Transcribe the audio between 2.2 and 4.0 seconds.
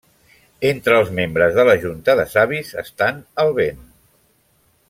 de Savis estan el Ven.